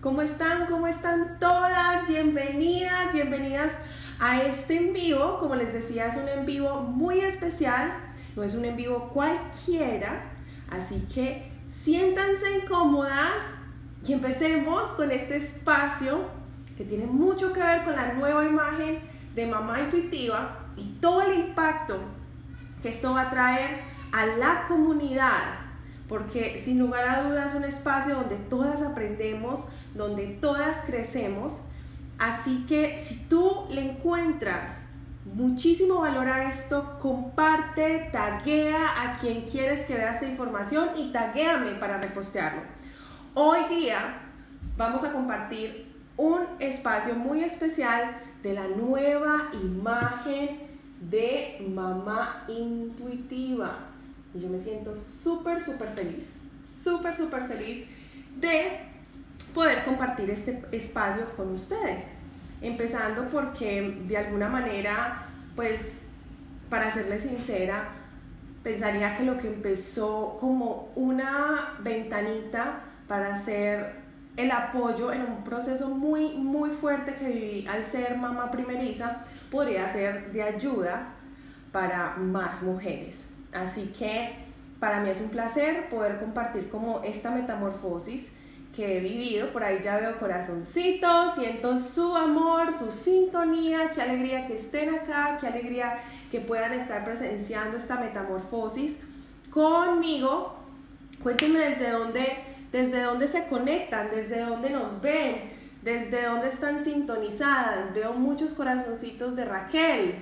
¿Cómo 0.00 0.22
están? 0.22 0.64
¿Cómo 0.64 0.86
están 0.86 1.38
todas? 1.38 2.08
Bienvenidas, 2.08 3.12
bienvenidas 3.12 3.72
a 4.18 4.40
este 4.40 4.78
en 4.78 4.94
vivo. 4.94 5.36
Como 5.38 5.56
les 5.56 5.74
decía, 5.74 6.06
es 6.06 6.16
un 6.16 6.26
en 6.26 6.46
vivo 6.46 6.80
muy 6.80 7.20
especial, 7.20 7.92
no 8.34 8.42
es 8.42 8.54
un 8.54 8.64
en 8.64 8.76
vivo 8.76 9.10
cualquiera, 9.12 10.22
así 10.70 11.06
que 11.14 11.52
siéntanse 11.66 12.64
cómodas 12.66 13.42
y 14.02 14.14
empecemos 14.14 14.90
con 14.92 15.10
este 15.10 15.36
espacio 15.36 16.30
que 16.78 16.84
tiene 16.84 17.04
mucho 17.04 17.52
que 17.52 17.60
ver 17.60 17.84
con 17.84 17.94
la 17.94 18.14
nueva 18.14 18.46
imagen 18.46 19.00
de 19.34 19.46
mamá 19.46 19.80
intuitiva 19.80 20.60
y 20.78 20.94
todo 21.02 21.20
el 21.20 21.40
impacto 21.40 21.98
que 22.80 22.88
esto 22.88 23.12
va 23.12 23.28
a 23.28 23.30
traer 23.30 23.82
a 24.12 24.24
la 24.24 24.64
comunidad 24.66 25.70
porque 26.10 26.60
sin 26.60 26.80
lugar 26.80 27.04
a 27.08 27.22
dudas 27.22 27.52
es 27.52 27.56
un 27.56 27.62
espacio 27.62 28.16
donde 28.16 28.34
todas 28.34 28.82
aprendemos, 28.82 29.68
donde 29.94 30.38
todas 30.40 30.78
crecemos. 30.86 31.62
Así 32.18 32.66
que 32.66 32.98
si 32.98 33.16
tú 33.28 33.66
le 33.70 33.92
encuentras 33.92 34.82
muchísimo 35.24 36.00
valor 36.00 36.28
a 36.28 36.48
esto, 36.48 36.98
comparte, 37.00 38.08
taguea 38.12 39.02
a 39.02 39.14
quien 39.14 39.42
quieres 39.42 39.86
que 39.86 39.94
vea 39.94 40.12
esta 40.12 40.26
información 40.26 40.90
y 40.96 41.12
taguéame 41.12 41.72
para 41.72 41.98
repostearlo. 41.98 42.62
Hoy 43.34 43.60
día 43.68 44.18
vamos 44.76 45.04
a 45.04 45.12
compartir 45.12 45.86
un 46.16 46.40
espacio 46.58 47.14
muy 47.14 47.42
especial 47.42 48.20
de 48.42 48.54
la 48.54 48.66
nueva 48.68 49.50
imagen 49.54 50.60
de 51.00 51.66
mamá 51.74 52.44
intuitiva. 52.48 53.78
Y 54.34 54.40
yo 54.40 54.48
me 54.48 54.58
siento 54.58 54.96
súper, 54.96 55.62
súper 55.62 55.92
feliz, 55.94 56.36
súper, 56.82 57.16
súper 57.16 57.48
feliz 57.48 57.86
de 58.36 58.89
poder 59.54 59.84
compartir 59.84 60.30
este 60.30 60.62
espacio 60.72 61.24
con 61.36 61.54
ustedes. 61.54 62.08
Empezando 62.60 63.28
porque 63.30 64.02
de 64.06 64.16
alguna 64.16 64.48
manera, 64.48 65.26
pues, 65.56 65.98
para 66.68 66.90
serles 66.90 67.22
sincera, 67.22 67.88
pensaría 68.62 69.16
que 69.16 69.24
lo 69.24 69.38
que 69.38 69.48
empezó 69.48 70.36
como 70.38 70.90
una 70.94 71.78
ventanita 71.80 72.80
para 73.08 73.34
hacer 73.34 74.00
el 74.36 74.50
apoyo 74.50 75.12
en 75.12 75.22
un 75.22 75.42
proceso 75.44 75.88
muy, 75.88 76.34
muy 76.34 76.70
fuerte 76.70 77.14
que 77.14 77.26
viví 77.26 77.66
al 77.66 77.84
ser 77.84 78.16
mamá 78.16 78.50
primeriza, 78.50 79.18
podría 79.50 79.92
ser 79.92 80.32
de 80.32 80.42
ayuda 80.42 81.14
para 81.72 82.16
más 82.16 82.62
mujeres. 82.62 83.26
Así 83.52 83.92
que 83.98 84.36
para 84.78 85.00
mí 85.00 85.10
es 85.10 85.20
un 85.20 85.30
placer 85.30 85.88
poder 85.88 86.20
compartir 86.20 86.68
como 86.68 87.00
esta 87.02 87.30
metamorfosis 87.30 88.32
que 88.74 88.96
he 88.96 89.00
vivido. 89.00 89.48
Por 89.52 89.64
ahí 89.64 89.80
ya 89.82 89.98
veo 89.98 90.18
corazoncitos, 90.18 91.34
siento 91.34 91.76
su 91.76 92.16
amor, 92.16 92.72
su 92.72 92.92
sintonía, 92.92 93.90
qué 93.94 94.02
alegría 94.02 94.46
que 94.46 94.54
estén 94.54 94.94
acá, 94.94 95.38
qué 95.40 95.46
alegría 95.46 95.98
que 96.30 96.40
puedan 96.40 96.72
estar 96.72 97.04
presenciando 97.04 97.76
esta 97.76 97.96
metamorfosis 97.96 98.98
conmigo. 99.50 100.56
Cuéntenme 101.22 101.58
desde 101.58 101.90
dónde, 101.90 102.44
desde 102.72 103.02
dónde 103.02 103.26
se 103.26 103.46
conectan, 103.46 104.10
desde 104.10 104.40
dónde 104.40 104.70
nos 104.70 105.02
ven, 105.02 105.50
desde 105.82 106.24
dónde 106.24 106.48
están 106.48 106.84
sintonizadas. 106.84 107.92
Veo 107.92 108.12
muchos 108.12 108.52
corazoncitos 108.52 109.34
de 109.34 109.44
Raquel. 109.44 110.14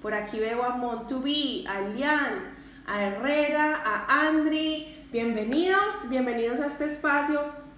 Por 0.00 0.14
aquí 0.14 0.38
veo 0.38 0.62
a 0.62 0.76
Montubi, 0.76 1.66
a 1.68 1.80
Lian, 1.80 2.54
a 2.86 3.02
Herrera, 3.02 3.82
a 3.84 4.28
Andri. 4.28 4.96
Bienvenidos, 5.12 6.08
bienvenidos 6.08 6.60
a 6.60 6.66
este 6.68 6.86
espacio 6.86 7.69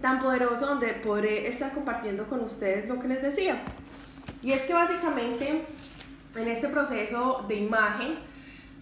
tan 0.00 0.18
poderoso 0.18 0.66
donde 0.66 0.88
podré 0.94 1.48
estar 1.48 1.72
compartiendo 1.72 2.26
con 2.26 2.40
ustedes 2.40 2.88
lo 2.88 2.98
que 2.98 3.08
les 3.08 3.22
decía. 3.22 3.62
Y 4.42 4.52
es 4.52 4.62
que 4.62 4.72
básicamente 4.72 5.64
en 6.34 6.48
este 6.48 6.68
proceso 6.68 7.44
de 7.48 7.56
imagen 7.56 8.14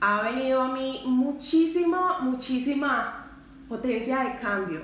ha 0.00 0.22
venido 0.22 0.60
a 0.60 0.68
mí 0.68 1.02
muchísima, 1.06 2.20
muchísima 2.20 3.30
potencia 3.68 4.20
de 4.20 4.36
cambio. 4.36 4.80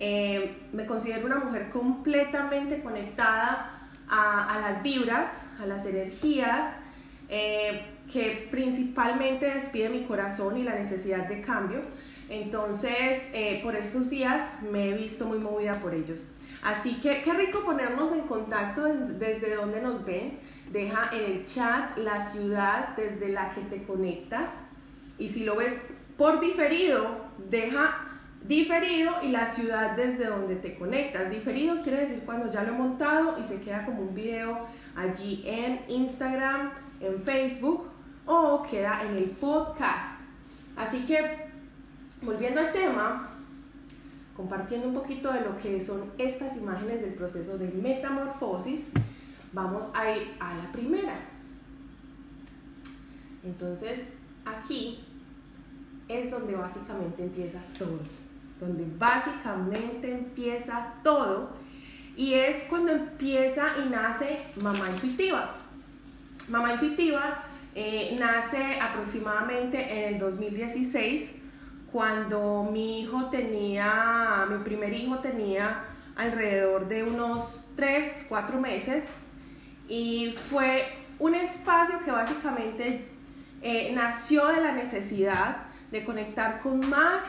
Eh, 0.00 0.68
me 0.72 0.86
considero 0.86 1.26
una 1.26 1.38
mujer 1.38 1.70
completamente 1.70 2.82
conectada 2.82 3.88
a, 4.08 4.58
las 4.60 4.82
vibras, 4.82 5.46
a 5.60 5.66
las 5.66 5.86
energías. 5.86 6.76
Eh, 7.28 7.92
que 8.12 8.48
principalmente 8.50 9.46
despide 9.46 9.88
mi 9.88 10.04
corazón 10.04 10.58
y 10.58 10.62
la 10.62 10.74
necesidad 10.74 11.26
de 11.28 11.40
cambio. 11.40 11.80
Entonces, 12.32 13.28
eh, 13.34 13.60
por 13.62 13.76
estos 13.76 14.08
días 14.08 14.62
me 14.62 14.88
he 14.88 14.94
visto 14.94 15.26
muy 15.26 15.36
movida 15.38 15.80
por 15.80 15.92
ellos. 15.92 16.32
Así 16.62 16.98
que 16.98 17.20
qué 17.20 17.34
rico 17.34 17.62
ponernos 17.62 18.10
en 18.12 18.22
contacto 18.22 18.84
desde 18.84 19.54
donde 19.54 19.82
nos 19.82 20.06
ven. 20.06 20.38
Deja 20.72 21.10
en 21.12 21.30
el 21.30 21.46
chat 21.46 21.98
la 21.98 22.26
ciudad 22.26 22.96
desde 22.96 23.28
la 23.28 23.52
que 23.52 23.60
te 23.60 23.82
conectas. 23.82 24.52
Y 25.18 25.28
si 25.28 25.44
lo 25.44 25.56
ves 25.56 25.82
por 26.16 26.40
diferido, 26.40 27.26
deja 27.50 27.98
diferido 28.48 29.12
y 29.22 29.28
la 29.28 29.44
ciudad 29.44 29.94
desde 29.94 30.24
donde 30.24 30.56
te 30.56 30.78
conectas. 30.78 31.30
Diferido 31.30 31.82
quiere 31.82 31.98
decir 31.98 32.22
cuando 32.24 32.50
ya 32.50 32.62
lo 32.62 32.70
he 32.70 32.78
montado 32.78 33.36
y 33.38 33.44
se 33.44 33.60
queda 33.60 33.84
como 33.84 34.04
un 34.04 34.14
video 34.14 34.66
allí 34.96 35.42
en 35.44 35.82
Instagram, 35.86 36.70
en 36.98 37.22
Facebook 37.24 37.90
o 38.24 38.62
queda 38.62 39.02
en 39.02 39.18
el 39.18 39.30
podcast. 39.32 40.18
Así 40.76 41.04
que, 41.04 41.51
volviendo 42.22 42.60
al 42.60 42.72
tema, 42.72 43.28
compartiendo 44.36 44.88
un 44.88 44.94
poquito 44.94 45.32
de 45.32 45.40
lo 45.40 45.56
que 45.56 45.80
son 45.80 46.10
estas 46.18 46.56
imágenes 46.56 47.00
del 47.00 47.14
proceso 47.14 47.58
de 47.58 47.68
metamorfosis, 47.68 48.90
vamos 49.52 49.90
a 49.94 50.16
ir 50.16 50.28
a 50.40 50.54
la 50.54 50.72
primera. 50.72 51.20
Entonces, 53.44 54.08
aquí 54.44 55.04
es 56.08 56.30
donde 56.30 56.54
básicamente 56.54 57.24
empieza 57.24 57.60
todo, 57.78 58.00
donde 58.60 58.86
básicamente 58.98 60.12
empieza 60.12 60.94
todo 61.02 61.50
y 62.16 62.34
es 62.34 62.64
cuando 62.64 62.92
empieza 62.92 63.66
y 63.84 63.88
nace 63.88 64.38
mamá 64.60 64.90
intuitiva. 64.90 65.56
Mamá 66.48 66.74
intuitiva 66.74 67.44
eh, 67.74 68.16
nace 68.18 68.78
aproximadamente 68.80 69.80
en 69.80 70.14
el 70.14 70.20
2016, 70.20 71.41
cuando 71.92 72.68
mi 72.72 73.00
hijo 73.00 73.26
tenía, 73.26 74.46
mi 74.50 74.64
primer 74.64 74.94
hijo 74.94 75.18
tenía 75.18 75.84
alrededor 76.16 76.88
de 76.88 77.04
unos 77.04 77.68
3, 77.76 78.26
4 78.28 78.58
meses 78.58 79.08
y 79.88 80.34
fue 80.50 80.88
un 81.18 81.34
espacio 81.34 81.98
que 82.04 82.10
básicamente 82.10 83.08
eh, 83.60 83.92
nació 83.94 84.48
de 84.48 84.60
la 84.62 84.72
necesidad 84.72 85.58
de 85.90 86.04
conectar 86.04 86.60
con 86.60 86.88
más 86.88 87.24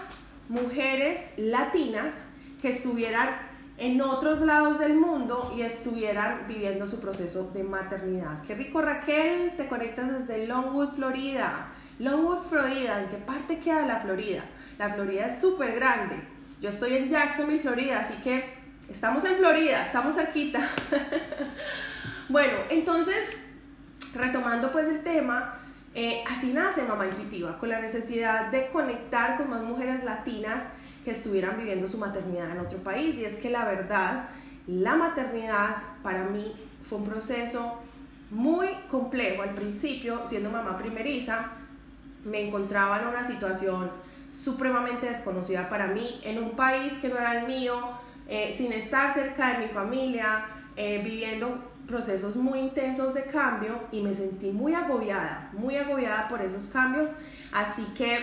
mujeres 0.47 1.33
latinas 1.37 2.15
que 2.61 2.69
estuvieran 2.69 3.29
en 3.77 4.01
otros 4.01 4.41
lados 4.41 4.79
del 4.79 4.95
mundo 4.95 5.53
y 5.57 5.61
estuvieran 5.61 6.47
viviendo 6.47 6.87
su 6.87 7.01
proceso 7.01 7.51
de 7.51 7.63
maternidad. 7.63 8.41
Qué 8.47 8.55
rico 8.55 8.81
Raquel, 8.81 9.53
te 9.57 9.67
conectas 9.67 10.25
desde 10.25 10.47
Longwood, 10.47 10.95
Florida. 10.95 11.67
Longwood, 12.03 12.43
Florida, 12.43 13.01
¿en 13.01 13.07
qué 13.07 13.15
parte 13.15 13.59
queda 13.59 13.85
la 13.85 14.01
Florida? 14.01 14.43
La 14.77 14.93
Florida 14.93 15.27
es 15.27 15.39
súper 15.39 15.75
grande. 15.75 16.17
Yo 16.59 16.69
estoy 16.69 16.97
en 16.97 17.07
Jacksonville, 17.07 17.61
Florida, 17.61 17.99
así 18.01 18.15
que 18.15 18.43
estamos 18.89 19.23
en 19.23 19.37
Florida, 19.37 19.85
estamos 19.85 20.15
cerquita. 20.15 20.67
bueno, 22.29 22.53
entonces, 22.69 23.15
retomando 24.13 24.69
pues 24.73 24.89
el 24.89 25.01
tema, 25.01 25.59
eh, 25.95 26.21
así 26.29 26.51
nace 26.51 26.83
Mamá 26.83 27.05
Intuitiva, 27.05 27.57
con 27.57 27.69
la 27.69 27.79
necesidad 27.79 28.51
de 28.51 28.67
conectar 28.67 29.37
con 29.37 29.49
más 29.49 29.63
mujeres 29.63 30.03
latinas 30.03 30.63
que 31.05 31.11
estuvieran 31.11 31.57
viviendo 31.57 31.87
su 31.87 31.97
maternidad 31.97 32.51
en 32.51 32.59
otro 32.59 32.79
país. 32.79 33.17
Y 33.17 33.23
es 33.23 33.35
que 33.37 33.49
la 33.49 33.63
verdad, 33.63 34.27
la 34.67 34.95
maternidad 34.95 35.77
para 36.01 36.25
mí 36.25 36.53
fue 36.83 36.97
un 36.97 37.05
proceso 37.05 37.81
muy 38.29 38.67
complejo. 38.91 39.41
Al 39.41 39.55
principio, 39.55 40.27
siendo 40.27 40.49
mamá 40.49 40.77
primeriza, 40.77 41.51
me 42.25 42.47
encontraba 42.47 43.01
en 43.01 43.07
una 43.07 43.23
situación 43.23 43.91
supremamente 44.33 45.07
desconocida 45.07 45.69
para 45.69 45.87
mí, 45.87 46.19
en 46.23 46.41
un 46.41 46.51
país 46.51 46.93
que 46.95 47.09
no 47.09 47.17
era 47.17 47.39
el 47.39 47.47
mío, 47.47 47.79
eh, 48.27 48.53
sin 48.55 48.71
estar 48.71 49.13
cerca 49.13 49.53
de 49.53 49.65
mi 49.65 49.67
familia, 49.67 50.45
eh, 50.75 51.01
viviendo 51.03 51.71
procesos 51.87 52.35
muy 52.35 52.59
intensos 52.59 53.13
de 53.13 53.25
cambio 53.25 53.79
y 53.91 54.01
me 54.01 54.13
sentí 54.13 54.51
muy 54.51 54.73
agobiada, 54.73 55.49
muy 55.53 55.75
agobiada 55.75 56.27
por 56.27 56.41
esos 56.41 56.67
cambios. 56.67 57.11
Así 57.51 57.85
que 57.95 58.19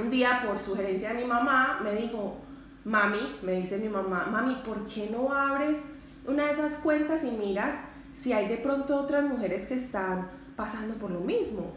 un 0.00 0.10
día, 0.10 0.42
por 0.44 0.58
sugerencia 0.58 1.14
de 1.14 1.22
mi 1.22 1.24
mamá, 1.24 1.80
me 1.82 1.94
dijo, 1.94 2.36
mami, 2.84 3.38
me 3.42 3.52
dice 3.52 3.78
mi 3.78 3.88
mamá, 3.88 4.26
mami, 4.30 4.56
¿por 4.56 4.86
qué 4.86 5.08
no 5.10 5.32
abres 5.32 5.78
una 6.26 6.46
de 6.46 6.52
esas 6.52 6.74
cuentas 6.74 7.24
y 7.24 7.30
miras 7.30 7.74
si 8.12 8.32
hay 8.32 8.48
de 8.48 8.56
pronto 8.58 8.96
otras 8.96 9.24
mujeres 9.24 9.66
que 9.66 9.74
están 9.74 10.28
pasando 10.56 10.94
por 10.94 11.10
lo 11.10 11.20
mismo? 11.20 11.72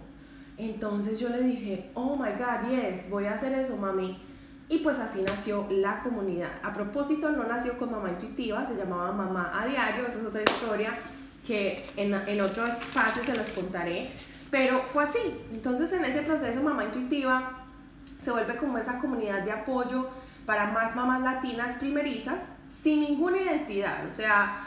Entonces 0.62 1.20
yo 1.20 1.30
le 1.30 1.42
dije, 1.42 1.90
oh 1.96 2.16
my 2.16 2.30
God, 2.38 2.70
yes, 2.70 3.10
voy 3.10 3.26
a 3.26 3.34
hacer 3.34 3.52
eso, 3.54 3.78
mami. 3.78 4.22
y 4.70 4.78
pues 4.78 5.00
así 5.00 5.24
nació 5.24 5.66
la 5.72 6.00
comunidad. 6.02 6.52
A 6.62 6.72
propósito, 6.72 7.32
no 7.32 7.44
nació 7.46 7.80
con 7.80 7.92
Mamá 7.92 8.12
Intuitiva, 8.12 8.66
se 8.66 8.76
llamaba 8.76 9.12
Mamá 9.12 9.60
a 9.60 9.66
Diario, 9.66 10.06
esa 10.06 10.20
es 10.20 10.26
otra 10.26 10.44
historia 10.44 11.00
que 11.48 11.84
en, 11.98 12.14
en 12.14 12.42
otro 12.42 12.68
espacio 12.68 13.24
se 13.24 13.36
los 13.36 13.48
contaré, 13.48 14.12
pero 14.52 14.84
fue 14.84 15.04
así. 15.04 15.20
Entonces 15.52 15.92
en 15.94 16.06
ese 16.06 16.22
proceso 16.22 16.62
Mamá 16.62 16.86
Intuitiva 16.86 17.64
se 18.22 18.30
vuelve 18.30 18.56
como 18.58 18.78
esa 18.78 19.00
comunidad 19.00 19.42
de 19.42 19.52
apoyo 19.52 20.10
para 20.46 20.68
más 20.68 20.96
mamás 20.96 21.22
latinas 21.22 21.74
primerizas 21.76 22.44
sin 22.70 23.02
ninguna 23.02 23.42
identidad, 23.42 24.06
o 24.06 24.12
sea, 24.12 24.62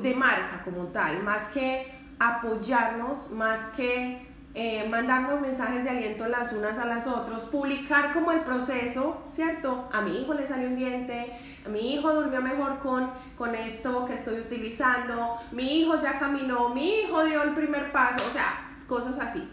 de 0.00 0.14
marca 0.14 0.62
como 0.64 0.84
tal, 0.86 1.20
más 1.24 1.48
que 1.48 1.92
apoyarnos, 2.20 3.32
más 3.32 3.58
que 3.76 4.31
eh, 4.54 4.86
mandarnos 4.88 5.40
mensajes 5.40 5.84
de 5.84 5.90
aliento 5.90 6.28
las 6.28 6.52
unas 6.52 6.78
a 6.78 6.84
las 6.84 7.06
otras, 7.06 7.44
publicar 7.46 8.12
como 8.12 8.32
el 8.32 8.40
proceso, 8.40 9.24
¿cierto? 9.28 9.88
A 9.92 10.02
mi 10.02 10.20
hijo 10.20 10.34
le 10.34 10.46
salió 10.46 10.68
un 10.68 10.76
diente, 10.76 11.32
a 11.64 11.68
mi 11.70 11.94
hijo 11.94 12.12
durmió 12.12 12.42
mejor 12.42 12.78
con, 12.80 13.10
con 13.38 13.54
esto 13.54 14.04
que 14.04 14.12
estoy 14.14 14.40
utilizando, 14.40 15.38
mi 15.52 15.80
hijo 15.80 16.00
ya 16.02 16.18
caminó, 16.18 16.68
mi 16.68 17.00
hijo 17.00 17.24
dio 17.24 17.42
el 17.42 17.52
primer 17.52 17.92
paso, 17.92 18.22
o 18.26 18.30
sea, 18.30 18.76
cosas 18.86 19.18
así. 19.18 19.48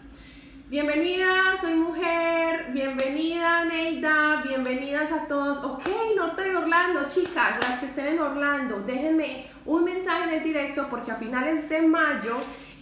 Bienvenida, 0.68 1.56
soy 1.60 1.74
mujer, 1.74 2.68
bienvenida 2.74 3.66
Neida, 3.66 4.44
bienvenidas 4.46 5.12
a 5.12 5.28
todos. 5.28 5.64
Ok, 5.64 5.88
norte 6.16 6.44
de 6.44 6.56
Orlando, 6.58 7.10
chicas, 7.10 7.58
las 7.60 7.80
que 7.80 7.88
estén 7.88 8.08
en 8.08 8.20
Orlando, 8.20 8.82
déjenme 8.86 9.48
un 9.66 9.84
mensaje 9.84 10.26
en 10.26 10.30
el 10.36 10.44
directo 10.44 10.86
porque 10.88 11.12
a 11.12 11.16
finales 11.16 11.68
de 11.70 11.82
mayo 11.82 12.38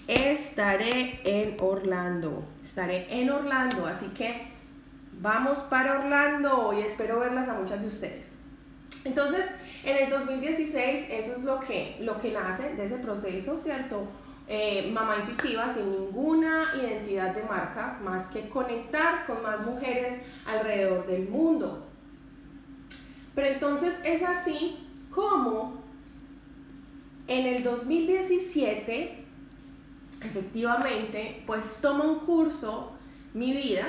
estaré 0.07 1.19
en 1.23 1.57
Orlando. 1.59 2.43
Estaré 2.63 3.07
en 3.09 3.29
Orlando, 3.29 3.85
así 3.85 4.07
que 4.07 4.47
vamos 5.19 5.59
para 5.59 5.99
Orlando 5.99 6.73
y 6.77 6.81
espero 6.81 7.19
verlas 7.19 7.47
a 7.49 7.53
muchas 7.53 7.81
de 7.81 7.87
ustedes. 7.87 8.33
Entonces, 9.03 9.45
en 9.83 9.97
el 9.97 10.09
2016 10.09 11.07
eso 11.09 11.33
es 11.33 11.43
lo 11.43 11.59
que, 11.59 11.97
lo 11.99 12.17
que 12.17 12.31
nace 12.31 12.73
de 12.75 12.83
ese 12.83 12.97
proceso, 12.97 13.59
¿cierto? 13.61 14.07
Eh, 14.49 14.89
mamá 14.93 15.17
intuitiva 15.17 15.73
sin 15.73 15.91
ninguna 15.91 16.71
identidad 16.81 17.35
de 17.35 17.43
marca 17.43 17.99
más 18.01 18.27
que 18.27 18.47
conectar 18.47 19.25
con 19.25 19.43
más 19.43 19.65
mujeres 19.65 20.21
alrededor 20.45 21.05
del 21.05 21.27
mundo. 21.27 21.85
Pero 23.35 23.47
entonces 23.47 23.93
es 24.05 24.23
así 24.23 24.87
como 25.11 25.83
en 27.27 27.45
el 27.45 27.63
2017, 27.63 29.25
efectivamente, 30.21 31.43
pues 31.45 31.79
toma 31.81 32.03
un 32.05 32.19
curso, 32.19 32.93
mi 33.33 33.51
vida, 33.53 33.85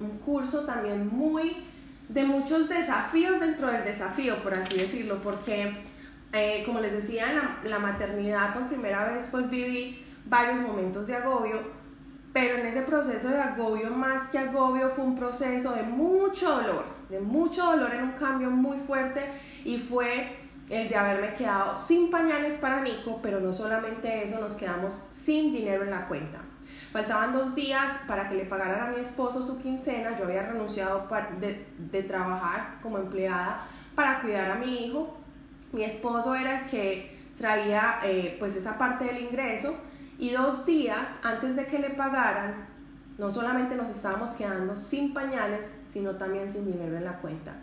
un 0.00 0.18
curso 0.18 0.64
también 0.64 1.08
muy 1.08 1.56
de 2.08 2.24
muchos 2.24 2.68
desafíos 2.68 3.40
dentro 3.40 3.68
del 3.68 3.84
desafío, 3.84 4.36
por 4.38 4.54
así 4.54 4.76
decirlo, 4.76 5.20
porque 5.22 5.74
eh, 6.36 6.64
como 6.66 6.80
les 6.80 6.92
decía, 6.92 7.30
en 7.62 7.70
la, 7.70 7.78
maternidad 7.78 8.52
por 8.52 8.66
primera 8.66 9.04
vez 9.12 9.28
pues 9.30 9.48
viví 9.48 10.04
varios 10.26 10.60
momentos 10.60 11.06
de 11.06 11.14
agobio, 11.14 11.60
pero 12.32 12.56
en 12.56 12.66
ese 12.66 12.82
proceso 12.82 13.28
de 13.28 13.38
agobio, 13.38 13.90
más 13.90 14.30
que 14.30 14.38
agobio, 14.38 14.90
fue 14.90 15.04
un 15.04 15.16
proceso 15.16 15.72
de 15.72 15.84
mucho 15.84 16.50
dolor, 16.50 16.86
de 17.08 17.20
mucho 17.20 17.64
dolor 17.64 17.94
en 17.94 18.02
un 18.02 18.12
cambio 18.12 18.50
muy 18.50 18.78
fuerte 18.78 19.28
y 19.64 19.78
fue 19.78 20.36
el 20.70 20.88
de 20.88 20.96
haberme 20.96 21.34
quedado 21.34 21.76
sin 21.76 22.10
pañales 22.10 22.54
para 22.54 22.80
Nico, 22.80 23.20
pero 23.22 23.40
no 23.40 23.52
solamente 23.52 24.24
eso, 24.24 24.40
nos 24.40 24.52
quedamos 24.52 25.08
sin 25.10 25.52
dinero 25.52 25.84
en 25.84 25.90
la 25.90 26.08
cuenta. 26.08 26.38
Faltaban 26.92 27.32
dos 27.32 27.54
días 27.54 28.00
para 28.06 28.28
que 28.28 28.36
le 28.36 28.44
pagaran 28.44 28.88
a 28.88 28.90
mi 28.92 29.00
esposo 29.00 29.42
su 29.42 29.60
quincena, 29.60 30.16
yo 30.16 30.24
había 30.24 30.42
renunciado 30.42 31.08
de, 31.40 31.66
de 31.76 32.02
trabajar 32.04 32.78
como 32.82 32.98
empleada 32.98 33.66
para 33.94 34.20
cuidar 34.20 34.52
a 34.52 34.54
mi 34.56 34.86
hijo 34.86 35.24
mi 35.74 35.82
esposo 35.82 36.34
era 36.36 36.60
el 36.60 36.70
que 36.70 37.18
traía 37.36 37.98
eh, 38.04 38.36
pues 38.38 38.54
esa 38.54 38.78
parte 38.78 39.06
del 39.06 39.24
ingreso 39.24 39.76
y 40.18 40.30
dos 40.30 40.64
días 40.64 41.18
antes 41.24 41.56
de 41.56 41.66
que 41.66 41.80
le 41.80 41.90
pagaran, 41.90 42.66
no 43.18 43.30
solamente 43.30 43.74
nos 43.74 43.90
estábamos 43.90 44.30
quedando 44.30 44.76
sin 44.76 45.12
pañales, 45.12 45.74
sino 45.88 46.12
también 46.12 46.48
sin 46.48 46.70
dinero 46.70 46.96
en 46.96 47.04
la 47.04 47.18
cuenta. 47.18 47.54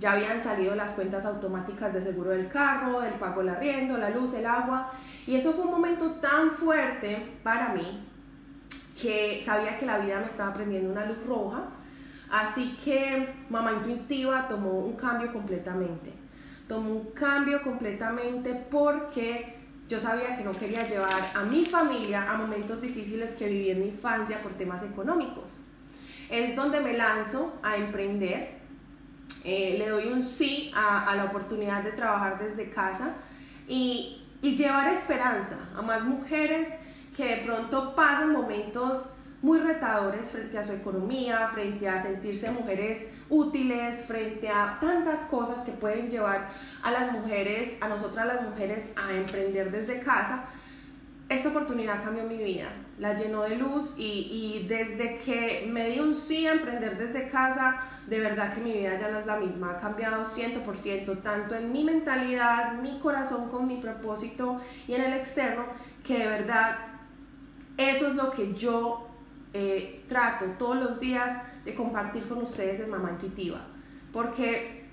Ya 0.00 0.12
habían 0.12 0.40
salido 0.40 0.74
las 0.74 0.92
cuentas 0.92 1.24
automáticas 1.26 1.92
de 1.92 2.02
seguro 2.02 2.30
del 2.30 2.48
carro, 2.48 3.00
del 3.00 3.14
pago 3.14 3.42
del 3.42 3.50
arriendo, 3.50 3.96
la 3.98 4.10
luz, 4.10 4.34
el 4.34 4.46
agua, 4.46 4.90
y 5.26 5.36
eso 5.36 5.52
fue 5.52 5.66
un 5.66 5.70
momento 5.70 6.12
tan 6.12 6.50
fuerte 6.50 7.38
para 7.44 7.68
mí 7.74 8.06
que 9.00 9.40
sabía 9.42 9.78
que 9.78 9.86
la 9.86 9.98
vida 9.98 10.18
me 10.18 10.26
estaba 10.26 10.52
prendiendo 10.54 10.90
una 10.90 11.06
luz 11.06 11.24
roja, 11.26 11.64
así 12.30 12.76
que 12.82 13.34
mamá 13.48 13.72
intuitiva 13.72 14.48
tomó 14.48 14.80
un 14.80 14.96
cambio 14.96 15.32
completamente. 15.32 16.12
Tomó 16.66 16.90
un 16.90 17.10
cambio 17.12 17.62
completamente 17.62 18.54
porque 18.54 19.60
yo 19.88 19.98
sabía 19.98 20.36
que 20.36 20.44
no 20.44 20.52
quería 20.52 20.86
llevar 20.86 21.32
a 21.34 21.42
mi 21.42 21.64
familia 21.64 22.30
a 22.30 22.36
momentos 22.36 22.80
difíciles 22.80 23.32
que 23.32 23.48
viví 23.48 23.70
en 23.70 23.80
mi 23.80 23.88
infancia 23.88 24.40
por 24.40 24.52
temas 24.52 24.84
económicos. 24.84 25.60
Es 26.30 26.54
donde 26.54 26.80
me 26.80 26.96
lanzo 26.96 27.58
a 27.62 27.76
emprender, 27.76 28.59
eh, 29.44 29.76
le 29.78 29.88
doy 29.88 30.06
un 30.08 30.22
sí 30.22 30.70
a, 30.74 31.14
la 31.14 31.24
oportunidad 31.24 31.82
de 31.82 31.92
trabajar 31.92 32.38
desde 32.38 32.70
casa 32.70 33.14
y, 33.66 34.22
y 34.42 34.56
llevar 34.56 34.92
esperanza 34.92 35.58
a 35.76 35.82
más 35.82 36.04
mujeres 36.04 36.68
que 37.16 37.36
de 37.36 37.36
pronto 37.38 37.94
pasan 37.94 38.32
momentos 38.32 39.14
muy 39.42 39.58
retadores 39.58 40.30
frente 40.30 40.58
a 40.58 40.62
su 40.62 40.72
economía, 40.72 41.48
frente 41.52 41.88
a 41.88 42.00
sentirse 42.00 42.50
mujeres 42.50 43.08
útiles, 43.28 44.04
frente 44.04 44.48
a 44.48 44.78
tantas 44.80 45.26
cosas 45.26 45.64
que 45.64 45.72
pueden 45.72 46.10
llevar 46.10 46.50
a 46.82 46.90
las 46.90 47.12
mujeres, 47.12 47.76
a 47.80 47.88
nosotras 47.88 48.26
las 48.26 48.42
mujeres, 48.42 48.92
a 48.96 49.12
emprender 49.12 49.70
desde 49.70 50.00
casa. 50.00 50.44
Esta 51.28 51.48
oportunidad 51.48 52.02
cambió 52.02 52.24
mi 52.24 52.36
vida, 52.36 52.72
la 52.98 53.14
llenó 53.14 53.42
de 53.42 53.56
luz 53.56 53.94
y, 53.96 54.28
y 54.62 54.66
desde 54.68 55.16
que 55.18 55.66
me 55.70 55.88
di 55.88 56.00
un 56.00 56.16
sí 56.16 56.46
a 56.46 56.52
emprender 56.52 56.98
desde 56.98 57.28
casa, 57.28 57.80
de 58.10 58.18
verdad 58.18 58.52
que 58.52 58.60
mi 58.60 58.72
vida 58.72 58.96
ya 58.96 59.08
no 59.08 59.20
es 59.20 59.26
la 59.26 59.36
misma, 59.36 59.70
ha 59.70 59.78
cambiado 59.78 60.24
100%, 60.24 61.22
tanto 61.22 61.54
en 61.54 61.70
mi 61.70 61.84
mentalidad, 61.84 62.74
mi 62.82 62.98
corazón 62.98 63.48
con 63.50 63.68
mi 63.68 63.76
propósito 63.76 64.60
y 64.88 64.94
en 64.94 65.02
el 65.02 65.12
externo, 65.12 65.62
que 66.04 66.18
de 66.18 66.26
verdad 66.26 66.76
eso 67.76 68.08
es 68.08 68.16
lo 68.16 68.32
que 68.32 68.52
yo 68.54 69.06
eh, 69.54 70.04
trato 70.08 70.44
todos 70.58 70.76
los 70.76 70.98
días 70.98 71.40
de 71.64 71.76
compartir 71.76 72.26
con 72.26 72.38
ustedes 72.38 72.80
en 72.80 72.90
Mamá 72.90 73.12
Intuitiva. 73.12 73.60
Porque 74.12 74.86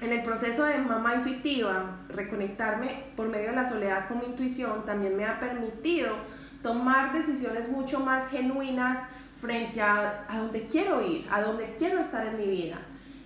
en 0.00 0.12
el 0.12 0.22
proceso 0.22 0.64
de 0.64 0.78
Mamá 0.78 1.16
Intuitiva, 1.16 1.98
reconectarme 2.08 3.06
por 3.16 3.28
medio 3.28 3.50
de 3.50 3.56
la 3.56 3.68
soledad 3.68 4.06
con 4.06 4.20
mi 4.20 4.26
intuición 4.26 4.86
también 4.86 5.16
me 5.16 5.24
ha 5.24 5.40
permitido 5.40 6.14
tomar 6.62 7.12
decisiones 7.12 7.68
mucho 7.70 7.98
más 7.98 8.28
genuinas 8.28 9.00
frente 9.42 9.82
a, 9.82 10.24
a 10.28 10.38
donde 10.38 10.66
quiero 10.66 11.04
ir, 11.04 11.26
a 11.28 11.42
donde 11.42 11.74
quiero 11.76 11.98
estar 11.98 12.24
en 12.24 12.38
mi 12.38 12.46
vida. 12.46 12.78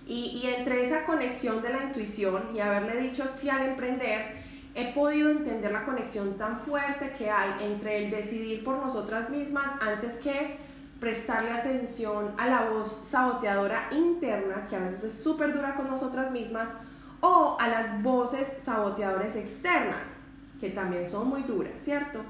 Y, 0.07 0.41
y 0.41 0.47
entre 0.47 0.83
esa 0.83 1.05
conexión 1.05 1.61
de 1.61 1.69
la 1.69 1.83
intuición 1.83 2.55
y 2.55 2.59
haberle 2.59 2.99
dicho 2.99 3.27
sí 3.27 3.49
al 3.51 3.67
emprender, 3.67 4.35
he 4.73 4.93
podido 4.93 5.29
entender 5.29 5.71
la 5.71 5.85
conexión 5.85 6.35
tan 6.35 6.59
fuerte 6.59 7.13
que 7.15 7.29
hay 7.29 7.51
entre 7.61 8.03
el 8.03 8.09
decidir 8.09 8.63
por 8.63 8.77
nosotras 8.77 9.29
mismas 9.29 9.71
antes 9.79 10.15
que 10.15 10.57
prestarle 10.99 11.51
atención 11.51 12.33
a 12.37 12.47
la 12.47 12.69
voz 12.69 13.01
saboteadora 13.03 13.87
interna, 13.91 14.65
que 14.67 14.75
a 14.75 14.79
veces 14.79 15.03
es 15.03 15.21
súper 15.21 15.53
dura 15.53 15.75
con 15.75 15.87
nosotras 15.87 16.31
mismas, 16.31 16.73
o 17.21 17.57
a 17.59 17.67
las 17.67 18.01
voces 18.01 18.55
saboteadoras 18.59 19.35
externas, 19.35 20.17
que 20.59 20.71
también 20.71 21.07
son 21.07 21.29
muy 21.29 21.43
duras, 21.43 21.73
¿cierto? 21.77 22.21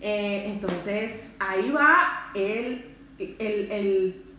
Eh, 0.00 0.44
entonces, 0.46 1.34
ahí 1.38 1.70
va 1.70 2.30
el, 2.34 2.91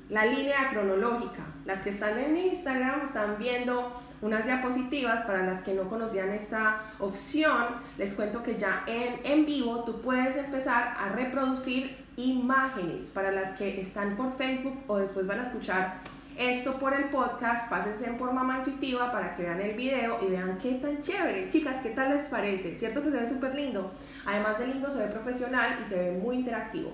la 0.09 0.25
línea 0.25 0.69
cronológica. 0.71 1.43
Las 1.65 1.81
que 1.81 1.89
están 1.89 2.19
en 2.19 2.37
Instagram 2.37 3.01
están 3.05 3.37
viendo 3.39 3.91
unas 4.21 4.45
diapositivas 4.45 5.21
para 5.21 5.45
las 5.45 5.61
que 5.61 5.73
no 5.73 5.89
conocían 5.89 6.29
esta 6.29 6.93
opción. 6.99 7.65
Les 7.97 8.13
cuento 8.13 8.43
que 8.43 8.57
ya 8.57 8.83
en, 8.87 9.19
en 9.23 9.45
vivo 9.45 9.83
tú 9.83 10.01
puedes 10.01 10.35
empezar 10.37 10.95
a 10.97 11.09
reproducir 11.09 11.97
imágenes 12.17 13.07
para 13.07 13.31
las 13.31 13.57
que 13.57 13.81
están 13.81 14.15
por 14.15 14.35
Facebook 14.37 14.77
o 14.87 14.97
después 14.97 15.25
van 15.25 15.39
a 15.39 15.43
escuchar 15.43 16.01
esto 16.37 16.79
por 16.79 16.95
el 16.95 17.05
podcast, 17.05 17.69
pásense 17.69 18.11
por 18.13 18.33
Mamá 18.33 18.59
Intuitiva 18.59 19.11
para 19.11 19.35
que 19.35 19.43
vean 19.43 19.61
el 19.61 19.75
video 19.75 20.17
y 20.25 20.31
vean 20.31 20.57
qué 20.57 20.73
tan 20.73 20.99
chévere. 20.99 21.47
Chicas, 21.49 21.81
¿qué 21.81 21.91
tal 21.91 22.09
les 22.09 22.27
parece? 22.27 22.75
¿Cierto 22.75 23.03
que 23.03 23.11
se 23.11 23.17
ve 23.17 23.29
súper 23.29 23.53
lindo? 23.53 23.91
Además 24.25 24.57
de 24.57 24.67
lindo, 24.67 24.89
se 24.89 24.99
ve 24.99 25.07
profesional 25.11 25.77
y 25.79 25.85
se 25.85 25.95
ve 25.95 26.11
muy 26.17 26.37
interactivo. 26.37 26.91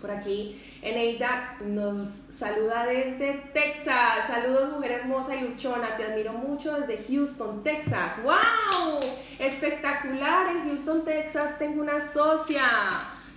Por 0.00 0.10
aquí, 0.10 0.60
Eneida 0.80 1.56
nos 1.60 2.08
saluda 2.28 2.86
desde 2.86 3.34
Texas. 3.52 4.26
Saludos, 4.28 4.72
mujer 4.72 4.92
hermosa 4.92 5.34
y 5.34 5.40
luchona. 5.40 5.96
Te 5.96 6.04
admiro 6.04 6.32
mucho 6.32 6.78
desde 6.78 7.04
Houston, 7.08 7.64
Texas. 7.64 8.22
¡Wow! 8.22 9.00
Espectacular. 9.38 10.48
En 10.54 10.68
Houston, 10.68 11.04
Texas 11.04 11.58
tengo 11.58 11.82
una 11.82 12.00
socia. 12.00 12.64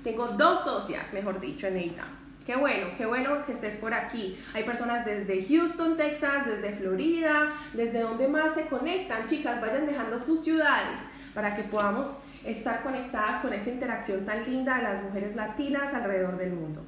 Tengo 0.03 0.27
dos 0.27 0.63
socias, 0.63 1.13
mejor 1.13 1.39
dicho, 1.39 1.67
en 1.67 1.77
EITA. 1.77 2.03
Qué 2.45 2.55
bueno, 2.55 2.87
qué 2.97 3.05
bueno 3.05 3.45
que 3.45 3.53
estés 3.53 3.77
por 3.77 3.93
aquí. 3.93 4.37
Hay 4.53 4.63
personas 4.63 5.05
desde 5.05 5.45
Houston, 5.45 5.95
Texas, 5.95 6.45
desde 6.45 6.75
Florida, 6.75 7.53
desde 7.73 8.01
donde 8.01 8.27
más 8.27 8.53
se 8.55 8.65
conectan. 8.65 9.27
Chicas, 9.27 9.61
vayan 9.61 9.85
dejando 9.85 10.17
sus 10.19 10.43
ciudades 10.43 11.01
para 11.33 11.55
que 11.55 11.63
podamos 11.63 12.21
estar 12.43 12.83
conectadas 12.83 13.41
con 13.41 13.53
esta 13.53 13.69
interacción 13.69 14.25
tan 14.25 14.43
linda 14.43 14.77
de 14.77 14.83
las 14.83 15.03
mujeres 15.03 15.35
latinas 15.35 15.93
alrededor 15.93 16.37
del 16.37 16.53
mundo. 16.53 16.83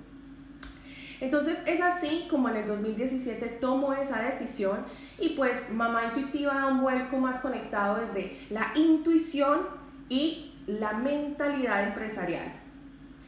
Entonces 1.19 1.61
es 1.65 1.79
así 1.79 2.27
como 2.29 2.49
en 2.49 2.57
el 2.57 2.67
2017 2.67 3.47
tomo 3.61 3.93
esa 3.93 4.21
decisión 4.21 4.79
y 5.19 5.29
pues 5.29 5.69
Mamá 5.71 6.05
Intuitiva 6.05 6.53
da 6.53 6.67
un 6.67 6.81
vuelco 6.81 7.17
más 7.17 7.39
conectado 7.39 8.01
desde 8.01 8.37
la 8.49 8.73
intuición 8.75 9.61
y 10.09 10.53
la 10.67 10.93
mentalidad 10.93 11.83
empresarial. 11.83 12.51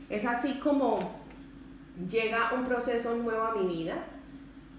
Es 0.10 0.26
así 0.26 0.56
como 0.56 1.24
llega 2.10 2.54
un 2.54 2.66
proceso 2.66 3.16
nuevo 3.16 3.44
a 3.44 3.56
mi 3.56 3.76
vida 3.78 3.96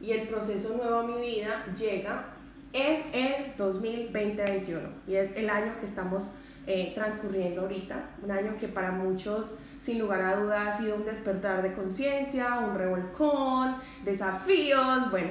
y 0.01 0.13
el 0.13 0.29
proceso 0.29 0.77
nuevo 0.77 0.99
a 0.99 1.03
mi 1.05 1.27
vida 1.27 1.65
llega 1.75 2.27
en 2.73 3.03
el 3.15 3.57
2020-2021 3.57 4.91
y 5.07 5.15
es 5.15 5.35
el 5.37 5.49
año 5.49 5.75
que 5.81 5.87
estamos 5.87 6.35
eh, 6.67 6.93
transcurriendo 6.95 7.63
ahorita, 7.63 8.11
un 8.23 8.31
año 8.31 8.57
que 8.59 8.67
para 8.67 8.91
muchos 8.91 9.61
sin 9.79 10.01
lugar 10.01 10.23
a 10.23 10.37
dudas 10.37 10.75
ha 10.75 10.79
sido 10.79 10.97
un 10.97 11.05
despertar 11.05 11.63
de 11.63 11.73
conciencia, 11.73 12.59
un 12.59 12.77
revolcón, 12.77 13.77
desafíos, 14.05 15.11
bueno, 15.11 15.31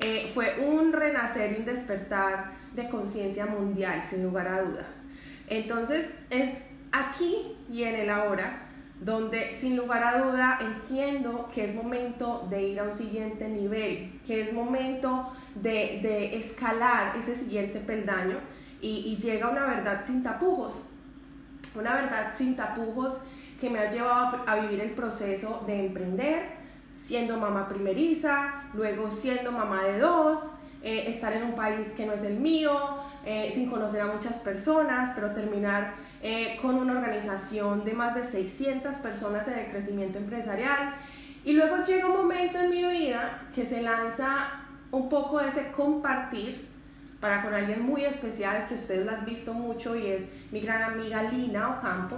eh, 0.00 0.30
fue 0.32 0.64
un 0.66 0.92
renacer 0.92 1.52
y 1.52 1.60
un 1.60 1.66
despertar 1.66 2.52
de 2.74 2.88
conciencia 2.88 3.46
mundial 3.46 4.02
sin 4.02 4.22
lugar 4.22 4.48
a 4.48 4.62
duda. 4.62 4.86
Entonces 5.48 6.14
es 6.30 6.66
aquí 6.90 7.54
y 7.70 7.82
en 7.82 7.94
el 7.96 8.10
ahora 8.10 8.68
donde 8.98 9.52
sin 9.52 9.76
lugar 9.76 10.04
a 10.04 10.22
duda 10.22 10.58
entiendo 10.60 11.50
que 11.52 11.64
es 11.64 11.74
momento 11.74 12.46
de 12.48 12.62
ir 12.62 12.80
a 12.80 12.84
un 12.84 12.94
siguiente 12.94 13.48
nivel, 13.48 14.20
que 14.26 14.40
es 14.40 14.52
momento 14.52 15.32
de, 15.56 16.00
de 16.02 16.38
escalar 16.38 17.16
ese 17.18 17.34
siguiente 17.34 17.80
peldaño 17.80 18.38
y, 18.82 19.16
llega 19.16 19.48
una 19.48 19.64
verdad 19.64 20.02
sin 20.04 20.22
tapujos, 20.22 20.88
una 21.76 21.94
verdad 21.94 22.32
sin 22.34 22.56
tapujos 22.56 23.22
que 23.60 23.70
me 23.70 23.78
ha 23.78 23.88
llevado 23.88 24.42
a 24.44 24.56
vivir 24.56 24.80
el 24.80 24.90
proceso 24.90 25.62
de 25.66 25.86
emprender, 25.86 26.62
siendo 26.92 27.38
mamá 27.38 27.68
primeriza, 27.68 28.64
luego 28.74 29.08
siendo 29.10 29.52
mamá 29.52 29.84
de 29.84 30.00
dos, 30.00 30.56
eh, 30.82 31.04
estar 31.06 31.32
en 31.32 31.44
un 31.44 31.54
país 31.54 31.92
que 31.96 32.04
no 32.04 32.12
es 32.12 32.24
el 32.24 32.40
mío, 32.40 32.76
eh, 33.24 33.52
sin 33.54 33.70
conocer 33.70 34.00
a 34.00 34.06
muchas 34.06 34.38
personas, 34.38 35.12
pero 35.14 35.30
terminar 35.30 35.94
eh, 36.20 36.58
con 36.60 36.74
una 36.74 36.94
organización 36.94 37.84
de 37.84 37.92
más 37.92 38.16
de 38.16 38.24
600 38.24 38.96
personas 38.96 39.46
en 39.46 39.60
el 39.60 39.66
crecimiento 39.66 40.18
empresarial. 40.18 40.96
Y 41.44 41.52
luego 41.52 41.84
llega 41.84 42.06
un 42.06 42.16
momento 42.16 42.58
en 42.58 42.70
mi 42.70 42.84
vida 42.84 43.42
que 43.54 43.64
se 43.64 43.80
lanza 43.80 44.48
un 44.90 45.08
poco 45.08 45.40
ese 45.40 45.70
compartir 45.70 46.71
para 47.22 47.40
con 47.40 47.54
alguien 47.54 47.82
muy 47.82 48.04
especial 48.04 48.66
que 48.68 48.74
ustedes 48.74 49.06
la 49.06 49.12
han 49.12 49.24
visto 49.24 49.54
mucho 49.54 49.94
y 49.94 50.08
es 50.08 50.32
mi 50.50 50.58
gran 50.58 50.82
amiga 50.82 51.22
Lina 51.22 51.68
Ocampo. 51.68 52.16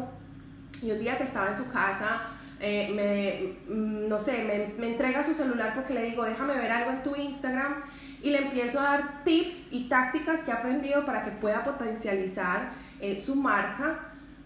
Y 0.80 0.90
un 0.92 0.98
día 0.98 1.18
que 1.18 1.24
estaba 1.24 1.50
en 1.50 1.56
su 1.58 1.70
casa, 1.70 2.22
eh, 2.58 2.90
me, 2.94 3.74
mm, 3.74 4.08
no 4.08 4.18
sé, 4.18 4.44
me, 4.44 4.80
me, 4.80 4.92
entrega 4.92 5.22
su 5.22 5.34
celular 5.34 5.74
porque 5.74 5.92
le 5.92 6.04
digo, 6.04 6.24
déjame 6.24 6.54
ver 6.54 6.72
algo 6.72 6.90
en 6.90 7.02
tu 7.02 7.14
Instagram 7.16 7.82
y 8.22 8.30
le 8.30 8.38
empiezo 8.38 8.80
a 8.80 8.84
dar 8.84 9.24
tips 9.24 9.74
y 9.74 9.90
tácticas 9.90 10.40
que 10.40 10.50
he 10.50 10.54
aprendido 10.54 11.04
para 11.04 11.22
que 11.22 11.32
pueda 11.32 11.62
potencializar 11.62 12.70
eh, 12.98 13.18
su 13.18 13.36
marca. 13.36 13.98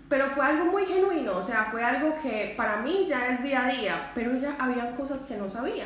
Pero 0.08 0.26
fue 0.30 0.44
algo 0.44 0.64
muy 0.64 0.84
genuino, 0.86 1.36
o 1.36 1.42
sea, 1.42 1.68
fue 1.70 1.84
algo 1.84 2.16
que 2.20 2.54
para 2.56 2.78
mí 2.78 3.06
ya 3.06 3.28
es 3.28 3.44
día 3.44 3.64
a 3.64 3.68
día, 3.70 4.10
pero 4.12 4.34
ya 4.34 4.56
habían 4.58 4.96
cosas 4.96 5.20
que 5.20 5.36
no 5.36 5.48
sabía. 5.48 5.84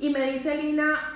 Y 0.00 0.10
me 0.10 0.32
dice 0.32 0.56
Lina, 0.56 1.15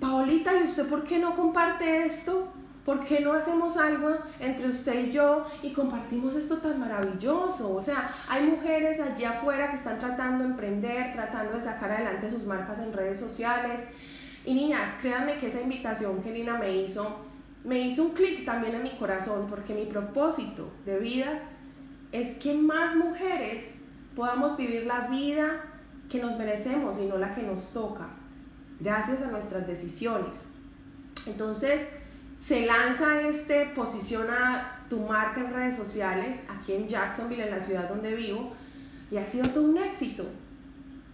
Paolita, 0.00 0.58
¿y 0.58 0.62
usted 0.62 0.88
por 0.88 1.04
qué 1.04 1.18
no 1.18 1.36
comparte 1.36 2.06
esto? 2.06 2.48
¿Por 2.86 3.04
qué 3.04 3.20
no 3.20 3.34
hacemos 3.34 3.76
algo 3.76 4.16
entre 4.40 4.68
usted 4.68 5.08
y 5.08 5.10
yo 5.12 5.44
y 5.62 5.74
compartimos 5.74 6.34
esto 6.34 6.56
tan 6.56 6.80
maravilloso? 6.80 7.76
O 7.76 7.82
sea, 7.82 8.14
hay 8.26 8.44
mujeres 8.44 8.98
allí 8.98 9.24
afuera 9.24 9.68
que 9.68 9.76
están 9.76 9.98
tratando 9.98 10.44
de 10.44 10.50
emprender, 10.50 11.12
tratando 11.12 11.52
de 11.52 11.60
sacar 11.60 11.90
adelante 11.90 12.30
sus 12.30 12.46
marcas 12.46 12.78
en 12.78 12.94
redes 12.94 13.20
sociales. 13.20 13.88
Y 14.46 14.54
niñas, 14.54 14.96
créanme 15.02 15.36
que 15.36 15.48
esa 15.48 15.60
invitación 15.60 16.22
que 16.22 16.32
Lina 16.32 16.56
me 16.56 16.74
hizo, 16.74 17.18
me 17.62 17.80
hizo 17.80 18.04
un 18.04 18.12
clic 18.12 18.46
también 18.46 18.76
en 18.76 18.82
mi 18.82 18.96
corazón, 18.96 19.48
porque 19.50 19.74
mi 19.74 19.84
propósito 19.84 20.70
de 20.86 20.98
vida 20.98 21.42
es 22.10 22.38
que 22.38 22.54
más 22.54 22.96
mujeres 22.96 23.82
podamos 24.16 24.56
vivir 24.56 24.86
la 24.86 25.08
vida 25.08 25.62
que 26.08 26.22
nos 26.22 26.38
merecemos 26.38 26.98
y 26.98 27.04
no 27.04 27.18
la 27.18 27.34
que 27.34 27.42
nos 27.42 27.74
toca 27.74 28.08
gracias 28.80 29.22
a 29.22 29.30
nuestras 29.30 29.66
decisiones. 29.66 30.46
Entonces, 31.26 31.86
se 32.38 32.64
lanza 32.64 33.20
este 33.28 33.66
posiciona 33.74 34.84
tu 34.88 35.00
marca 35.00 35.40
en 35.40 35.52
redes 35.52 35.76
sociales 35.76 36.44
aquí 36.48 36.72
en 36.72 36.88
Jacksonville, 36.88 37.44
en 37.44 37.50
la 37.50 37.60
ciudad 37.60 37.88
donde 37.88 38.14
vivo, 38.14 38.52
y 39.10 39.18
ha 39.18 39.26
sido 39.26 39.48
todo 39.50 39.64
un 39.64 39.78
éxito. 39.78 40.24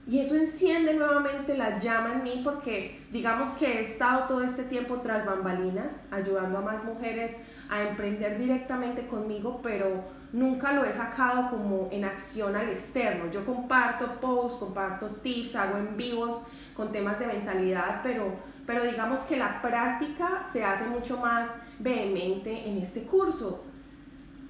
Y 0.09 0.21
eso 0.21 0.37
enciende 0.37 0.95
nuevamente 0.95 1.57
la 1.57 1.79
llama 1.79 2.13
en 2.13 2.23
mí 2.23 2.41
porque 2.45 3.05
digamos 3.11 3.51
que 3.55 3.67
he 3.67 3.81
estado 3.81 4.29
todo 4.29 4.45
este 4.45 4.63
tiempo 4.63 5.01
tras 5.03 5.27
bambalinas, 5.27 6.05
ayudando 6.13 6.59
a 6.59 6.61
más 6.61 6.85
mujeres 6.85 7.33
a 7.69 7.83
emprender 7.83 8.39
directamente 8.39 9.09
conmigo, 9.09 9.59
pero 9.65 10.05
nunca 10.33 10.73
lo 10.75 10.85
he 10.85 10.93
sacado 10.93 11.51
como 11.51 11.89
en 11.91 12.05
acción 12.05 12.55
al 12.55 12.69
externo. 12.69 13.29
Yo 13.33 13.45
comparto 13.45 14.21
posts, 14.21 14.61
comparto 14.61 15.09
tips, 15.09 15.57
hago 15.57 15.77
en 15.79 15.97
vivos 15.97 16.47
con 16.77 16.93
temas 16.93 17.19
de 17.19 17.27
mentalidad, 17.27 18.01
pero, 18.03 18.35
pero 18.67 18.85
digamos 18.85 19.21
que 19.21 19.37
la 19.37 19.63
práctica 19.63 20.45
se 20.51 20.65
hace 20.65 20.87
mucho 20.87 21.19
más 21.19 21.55
vehemente 21.79 22.69
en 22.69 22.79
este 22.79 23.03
curso. 23.03 23.65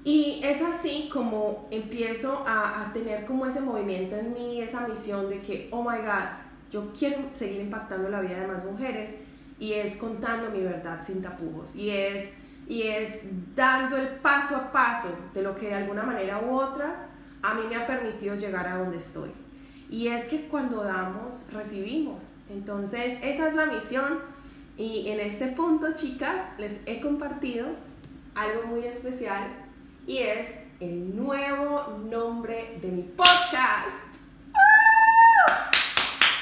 Y 0.04 0.40
es 0.44 0.62
así 0.62 1.08
como 1.12 1.66
empiezo 1.70 2.44
a, 2.46 2.82
a, 2.82 2.92
tener 2.92 3.26
como 3.26 3.46
ese 3.46 3.60
movimiento 3.60 4.16
en 4.16 4.32
mí, 4.32 4.60
esa 4.60 4.86
misión 4.86 5.28
de 5.28 5.40
que, 5.40 5.68
oh 5.72 5.82
my 5.82 5.98
God, 5.98 6.46
yo 6.70 6.92
quiero 6.96 7.18
seguir 7.32 7.60
impactando 7.60 8.08
la 8.08 8.20
vida 8.20 8.40
de 8.40 8.46
más 8.46 8.64
mujeres 8.64 9.16
y 9.58 9.72
es 9.72 9.96
contando 9.96 10.50
mi 10.50 10.62
verdad 10.62 11.00
sin 11.00 11.22
tapujos 11.22 11.76
y 11.76 11.90
es, 11.90 12.34
y 12.68 12.82
es 12.82 13.22
dando 13.54 13.96
el 13.96 14.08
paso 14.16 14.56
a 14.56 14.70
paso 14.70 15.08
de 15.32 15.42
lo 15.42 15.56
que 15.56 15.68
de 15.68 15.74
alguna 15.74 16.02
manera 16.02 16.40
u 16.40 16.54
otra 16.54 17.08
a 17.42 17.54
mí 17.54 17.62
me 17.68 17.76
ha 17.76 17.86
permitido 17.86 18.34
llegar 18.34 18.66
a 18.66 18.78
donde 18.78 18.98
estoy. 18.98 19.30
Y 19.88 20.08
es 20.08 20.26
que 20.26 20.48
cuando 20.48 20.82
damos, 20.82 21.46
recibimos. 21.52 22.32
Entonces, 22.50 23.18
esa 23.22 23.48
es 23.48 23.54
la 23.54 23.66
misión. 23.66 24.18
Y 24.76 25.08
en 25.08 25.20
este 25.20 25.46
punto, 25.48 25.94
chicas, 25.94 26.44
les 26.58 26.80
he 26.86 27.00
compartido 27.00 27.68
algo 28.34 28.66
muy 28.66 28.84
especial 28.84 29.48
y 30.06 30.18
es 30.18 30.60
el 30.80 31.16
nuevo 31.16 31.98
nombre 32.10 32.78
de 32.82 32.88
mi 32.88 33.02
podcast. 33.02 34.06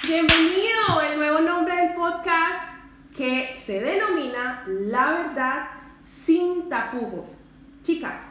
Bienvenido, 0.06 1.00
el 1.10 1.18
nuevo 1.18 1.40
nombre 1.40 1.76
del 1.76 1.94
podcast 1.94 2.72
que 3.16 3.56
se 3.62 3.80
denomina 3.80 4.64
La 4.66 5.12
verdad 5.12 5.68
sin 6.02 6.68
tapujos. 6.68 7.38
Chicas, 7.82 8.22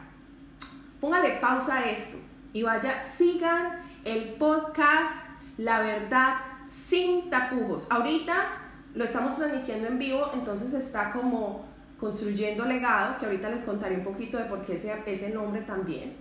póngale 1.00 1.38
pausa 1.40 1.78
a 1.78 1.90
esto 1.90 2.18
y 2.52 2.62
vaya, 2.62 3.00
sigan 3.00 3.83
el 4.04 4.34
podcast 4.34 5.26
La 5.58 5.80
Verdad 5.80 6.36
sin 6.64 7.30
tapujos. 7.30 7.90
Ahorita 7.90 8.46
lo 8.94 9.04
estamos 9.04 9.36
transmitiendo 9.36 9.88
en 9.88 9.98
vivo, 9.98 10.30
entonces 10.34 10.72
está 10.72 11.10
como 11.10 11.64
construyendo 11.98 12.64
legado, 12.64 13.18
que 13.18 13.26
ahorita 13.26 13.48
les 13.50 13.64
contaré 13.64 13.96
un 13.96 14.04
poquito 14.04 14.38
de 14.38 14.44
por 14.44 14.64
qué 14.64 14.74
ese, 14.74 14.94
ese 15.06 15.30
nombre 15.30 15.62
también. 15.62 16.14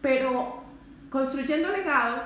Pero 0.00 0.62
construyendo 1.10 1.68
legado 1.70 2.22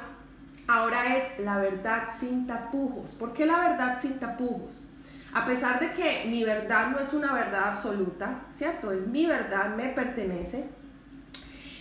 ahora 0.66 1.16
es 1.16 1.40
la 1.40 1.58
verdad 1.58 2.08
sin 2.16 2.46
tapujos. 2.46 3.14
¿Por 3.14 3.32
qué 3.32 3.46
la 3.46 3.60
verdad 3.60 3.98
sin 4.00 4.18
tapujos? 4.18 4.88
A 5.34 5.44
pesar 5.44 5.78
de 5.80 5.92
que 5.92 6.24
mi 6.26 6.44
verdad 6.44 6.90
no 6.90 6.98
es 6.98 7.12
una 7.12 7.32
verdad 7.32 7.68
absoluta, 7.68 8.42
¿cierto? 8.50 8.92
Es 8.92 9.08
mi 9.08 9.26
verdad, 9.26 9.74
me 9.76 9.88
pertenece. 9.88 10.68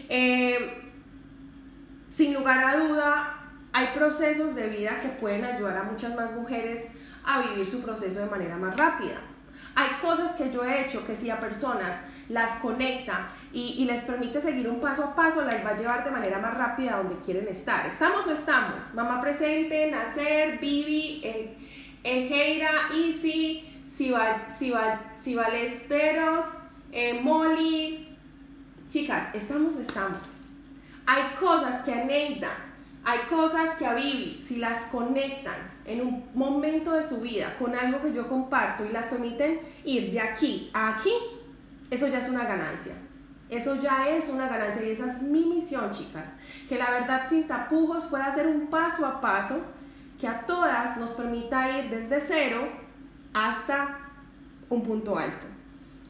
Eh, 0.10 0.87
sin 2.17 2.33
lugar 2.33 2.63
a 2.63 2.77
duda, 2.77 3.38
hay 3.71 3.89
procesos 3.93 4.55
de 4.55 4.69
vida 4.69 5.00
que 5.00 5.09
pueden 5.09 5.45
ayudar 5.45 5.77
a 5.77 5.83
muchas 5.83 6.15
más 6.15 6.31
mujeres 6.31 6.88
a 7.24 7.41
vivir 7.41 7.67
su 7.67 7.83
proceso 7.83 8.21
de 8.21 8.25
manera 8.25 8.57
más 8.57 8.75
rápida. 8.75 9.21
Hay 9.75 9.89
cosas 10.01 10.31
que 10.31 10.51
yo 10.51 10.63
he 10.63 10.83
hecho 10.83 11.05
que 11.05 11.15
si 11.15 11.29
a 11.29 11.39
personas 11.39 11.95
las 12.27 12.55
conecta 12.55 13.27
y, 13.53 13.86
les 13.86 14.03
permite 14.03 14.41
seguir 14.41 14.67
un 14.67 14.79
paso 14.79 15.03
a 15.03 15.15
paso, 15.15 15.43
las 15.43 15.63
va 15.63 15.69
a 15.69 15.77
llevar 15.77 16.03
de 16.03 16.09
manera 16.09 16.39
más 16.39 16.57
rápida 16.57 16.95
a 16.95 16.97
donde 17.03 17.24
quieren 17.24 17.47
estar. 17.47 17.86
¿Estamos 17.86 18.25
o 18.25 18.31
estamos? 18.31 18.95
Mamá 18.95 19.21
presente, 19.21 19.91
Nacer, 19.91 20.57
Vivi, 20.57 21.21
eh, 21.24 21.55
Ejeira, 22.03 22.89
Easy, 22.95 23.63
Sibalesteros, 25.21 26.45
eh, 26.91 27.21
Molly. 27.21 28.17
Chicas, 28.89 29.36
¿estamos 29.36 29.75
o 29.75 29.81
estamos? 29.81 30.37
Hay 31.07 31.23
cosas 31.39 31.83
que 31.83 31.93
a 31.93 32.03
Neida, 32.03 32.51
Hay 33.05 33.19
cosas 33.29 33.75
que 33.77 33.85
a 33.85 33.93
Vivi, 33.93 34.41
si 34.41 34.57
las 34.57 34.87
conectan 34.87 35.55
en 35.85 36.01
un 36.01 36.29
momento 36.33 36.91
de 36.91 37.01
su 37.01 37.21
vida 37.21 37.55
con 37.57 37.73
algo 37.73 38.01
que 38.01 38.11
yo 38.11 38.27
comparto 38.27 38.83
y 38.83 38.89
las 38.89 39.05
permiten 39.05 39.61
ir 39.85 40.11
de 40.11 40.19
aquí 40.19 40.69
a 40.73 40.97
aquí, 40.97 41.13
eso 41.89 42.09
ya 42.09 42.19
es 42.19 42.27
una 42.27 42.43
ganancia. 42.43 42.95
Eso 43.49 43.75
ya 43.75 44.09
es 44.09 44.27
una 44.27 44.49
ganancia 44.49 44.83
y 44.83 44.91
esa 44.91 45.09
es 45.09 45.21
mi 45.21 45.45
misión, 45.45 45.89
chicas. 45.91 46.33
Que 46.67 46.77
la 46.77 46.91
verdad 46.91 47.25
sin 47.25 47.47
tapujos 47.47 48.07
pueda 48.07 48.29
ser 48.29 48.47
un 48.47 48.67
paso 48.67 49.05
a 49.05 49.21
paso 49.21 49.63
que 50.19 50.27
a 50.27 50.45
todas 50.45 50.97
nos 50.97 51.11
permita 51.11 51.79
ir 51.79 51.89
desde 51.89 52.19
cero 52.19 52.67
hasta 53.33 53.99
un 54.69 54.83
punto 54.83 55.17
alto. 55.17 55.47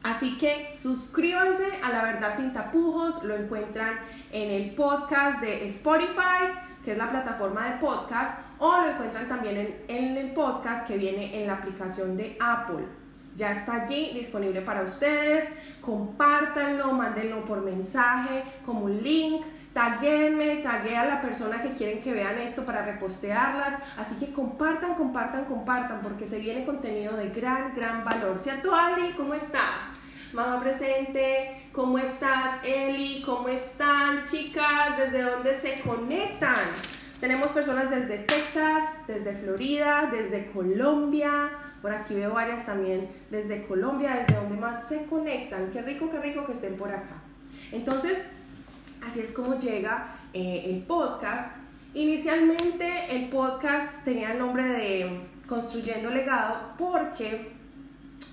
Así 0.02 0.38
que 0.38 0.72
suscríbanse 0.74 1.64
a 1.82 1.90
La 1.90 2.02
Verdad 2.04 2.36
Sin 2.36 2.52
Tapujos, 2.52 3.24
lo 3.24 3.34
encuentran 3.34 3.98
en 4.30 4.50
el 4.50 4.74
podcast 4.74 5.40
de 5.40 5.66
Spotify, 5.66 6.52
que 6.84 6.92
es 6.92 6.98
la 6.98 7.10
plataforma 7.10 7.68
de 7.68 7.76
podcast, 7.78 8.40
o 8.58 8.78
lo 8.78 8.90
encuentran 8.90 9.28
también 9.28 9.76
en, 9.88 10.16
el 10.16 10.32
podcast 10.32 10.86
que 10.86 10.96
viene 10.96 11.40
en 11.40 11.48
la 11.48 11.54
aplicación 11.54 12.16
de 12.16 12.36
Apple. 12.40 12.84
Ya 13.36 13.52
está 13.52 13.82
allí 13.82 14.10
disponible 14.14 14.62
para 14.62 14.82
ustedes. 14.82 15.44
Compártanlo, 15.80 16.92
mándenlo 16.92 17.44
por 17.44 17.62
mensaje, 17.62 18.42
como 18.64 18.84
un 18.84 19.02
link. 19.02 19.44
Taguenme, 19.78 20.56
tagué 20.56 20.96
a 20.96 21.04
la 21.04 21.20
persona 21.20 21.62
que 21.62 21.70
quieren 21.70 22.00
que 22.00 22.12
vean 22.12 22.36
esto 22.40 22.66
para 22.66 22.84
repostearlas. 22.84 23.74
Así 23.96 24.16
que 24.16 24.32
compartan, 24.32 24.96
compartan, 24.96 25.44
compartan, 25.44 26.00
porque 26.02 26.26
se 26.26 26.40
viene 26.40 26.64
contenido 26.64 27.16
de 27.16 27.28
gran, 27.28 27.76
gran 27.76 28.04
valor. 28.04 28.40
¿Cierto, 28.40 28.74
Adri? 28.74 29.12
¿Cómo 29.12 29.34
estás? 29.34 29.78
Mamá 30.32 30.60
presente, 30.60 31.68
¿cómo 31.70 31.96
estás, 31.96 32.58
Eli? 32.64 33.22
¿Cómo 33.24 33.46
están, 33.46 34.24
chicas? 34.24 34.98
¿Desde 34.98 35.22
dónde 35.22 35.54
se 35.54 35.80
conectan? 35.82 36.56
Tenemos 37.20 37.52
personas 37.52 37.88
desde 37.88 38.18
Texas, 38.18 39.06
desde 39.06 39.32
Florida, 39.32 40.08
desde 40.10 40.50
Colombia. 40.50 41.50
Por 41.80 41.94
aquí 41.94 42.16
veo 42.16 42.34
varias 42.34 42.66
también 42.66 43.08
desde 43.30 43.64
Colombia, 43.68 44.16
desde 44.16 44.40
donde 44.40 44.56
más 44.56 44.88
se 44.88 45.04
conectan. 45.04 45.70
Qué 45.70 45.82
rico, 45.82 46.10
qué 46.10 46.18
rico 46.18 46.44
que 46.44 46.54
estén 46.54 46.76
por 46.76 46.90
acá. 46.90 47.22
Entonces, 47.70 48.18
así 49.06 49.20
es 49.20 49.32
como 49.32 49.58
llega 49.58 50.08
eh, 50.32 50.64
el 50.66 50.82
podcast. 50.82 51.56
Inicialmente 51.94 53.06
el 53.10 53.28
podcast 53.28 54.04
tenía 54.04 54.32
el 54.32 54.38
nombre 54.38 54.64
de 54.64 55.20
Construyendo 55.46 56.10
Legado 56.10 56.74
porque 56.78 57.52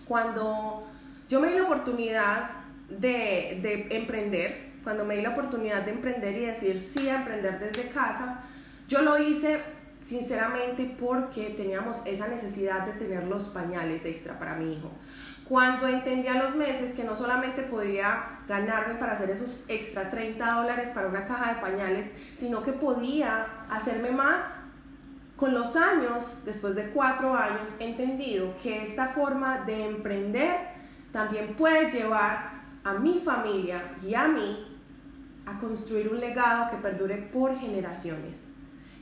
cuando 0.05 0.87
yo 1.29 1.39
me 1.39 1.49
di 1.49 1.57
la 1.57 1.63
oportunidad 1.63 2.49
de, 2.89 3.59
de, 3.61 3.87
emprender, 3.95 4.73
cuando 4.83 5.05
me 5.05 5.15
di 5.15 5.21
la 5.21 5.29
oportunidad 5.29 5.83
de 5.83 5.91
emprender 5.91 6.35
y 6.37 6.45
decir 6.45 6.79
sí 6.79 7.09
a 7.09 7.17
emprender 7.17 7.59
desde 7.59 7.89
casa, 7.89 8.43
yo 8.87 9.01
lo 9.01 9.17
hice 9.17 9.61
sinceramente 10.03 10.95
porque 10.99 11.55
teníamos 11.57 12.05
esa 12.05 12.27
necesidad 12.27 12.85
de 12.85 12.93
tener 12.93 13.23
los 13.25 13.45
pañales 13.45 14.05
extra 14.05 14.37
para 14.37 14.55
mi 14.55 14.73
hijo. 14.73 14.91
Cuando 15.47 15.87
entendí 15.87 16.27
a 16.27 16.41
los 16.41 16.55
meses 16.55 16.95
que 16.95 17.03
no 17.03 17.15
solamente 17.15 17.61
podía 17.61 18.39
ganarme 18.47 18.95
para 18.95 19.13
hacer 19.13 19.29
esos 19.29 19.65
extra 19.69 20.09
30 20.09 20.51
dólares 20.53 20.89
para 20.89 21.07
una 21.07 21.25
caja 21.27 21.53
de 21.53 21.61
pañales, 21.61 22.11
sino 22.35 22.63
que 22.63 22.73
podía 22.73 23.45
hacerme 23.69 24.11
más, 24.11 24.45
con 25.35 25.53
los 25.53 25.75
años, 25.75 26.43
después 26.45 26.75
de 26.75 26.89
cuatro 26.91 27.35
años, 27.35 27.75
he 27.79 27.89
entendido 27.89 28.55
que 28.63 28.81
esta 28.81 29.09
forma 29.09 29.65
de 29.65 29.85
emprender 29.85 30.55
también 31.11 31.55
puede 31.55 31.91
llevar 31.91 32.51
a 32.85 32.93
mi 32.93 33.19
familia 33.19 33.83
y 34.01 34.15
a 34.15 34.27
mí 34.29 34.65
a 35.45 35.59
construir 35.59 36.07
un 36.07 36.21
legado 36.21 36.71
que 36.71 36.77
perdure 36.77 37.17
por 37.17 37.57
generaciones. 37.57 38.53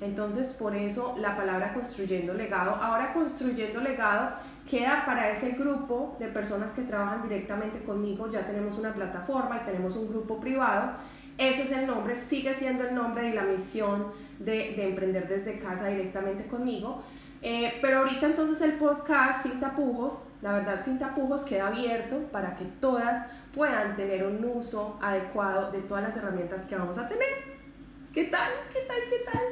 Entonces, 0.02 0.54
por 0.54 0.76
eso 0.76 1.16
la 1.20 1.38
palabra 1.38 1.74
construyendo 1.74 2.34
legado. 2.34 2.76
Ahora 2.76 3.14
construyendo 3.14 3.80
legado 3.80 4.34
queda 4.70 5.04
para 5.06 5.30
ese 5.30 5.52
grupo 5.52 6.16
de 6.20 6.28
personas 6.28 6.72
que 6.72 6.84
trabajan 6.84 7.24
directamente 7.24 7.80
conmigo. 7.84 8.30
Ya 8.30 8.46
tenemos 8.46 8.78
una 8.78 8.94
plataforma 8.94 9.62
y 9.62 9.66
tenemos 9.66 9.96
un 9.96 10.10
grupo 10.10 10.40
privado. 10.40 10.94
Ese 11.38 11.64
es 11.64 11.72
el 11.72 11.88
nombre, 11.88 12.16
sigue 12.16 12.54
siendo 12.54 12.84
el 12.84 12.94
nombre 12.94 13.30
y 13.30 13.34
la 13.34 13.44
misión 13.44 14.08
de, 14.40 14.74
de 14.76 14.90
emprender 14.90 15.28
desde 15.28 15.60
casa 15.60 15.88
directamente 15.88 16.48
conmigo. 16.48 17.04
Eh, 17.46 17.78
pero 17.82 18.00
ahorita 18.00 18.26
entonces 18.28 18.62
el 18.62 18.74
podcast 18.74 19.44
Sin 19.44 19.60
Tapujos, 19.60 20.28
la 20.42 20.54
verdad 20.54 20.82
Sin 20.82 20.98
Tapujos 20.98 21.44
queda 21.44 21.68
abierto 21.68 22.18
para 22.32 22.56
que 22.56 22.64
todas 22.80 23.28
puedan 23.54 23.98
tener 23.98 24.26
un 24.26 24.46
uso 24.46 24.98
adecuado 25.02 25.70
de 25.70 25.80
todas 25.80 26.04
las 26.04 26.16
herramientas 26.16 26.62
que 26.62 26.78
vamos 26.78 26.98
a 26.98 27.10
tener. 27.10 27.54
¿Qué 28.14 28.26
tal? 28.26 28.50
¿Qué 28.72 28.80
tal? 28.88 28.98
¿Qué 29.10 29.30
tal? 29.30 29.44